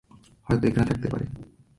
হয়তো 0.47 0.63
এখানে 0.67 0.85
থাকতে 0.85 1.07
পারে। 1.09 1.25